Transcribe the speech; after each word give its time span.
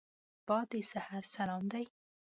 باد 0.47 0.67
د 0.71 0.73
سحر 0.91 1.23
سلام 1.35 1.63
دی 1.71 1.85